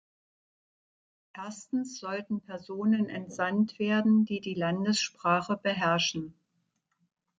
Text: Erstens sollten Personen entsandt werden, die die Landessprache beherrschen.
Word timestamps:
Erstens 1.35 1.99
sollten 1.99 2.41
Personen 2.41 3.07
entsandt 3.07 3.77
werden, 3.77 4.25
die 4.25 4.41
die 4.41 4.55
Landessprache 4.55 5.57
beherrschen. 5.57 6.33